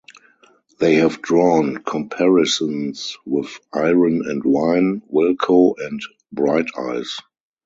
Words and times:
They 0.79 0.95
have 0.95 1.21
drawn 1.21 1.83
comparisons 1.83 3.17
with 3.23 3.59
Iron 3.71 4.27
and 4.27 4.43
Wine, 4.43 5.03
Wilco, 5.13 5.75
and 5.77 6.01
Bright 6.31 6.69
Eyes. 6.75 7.17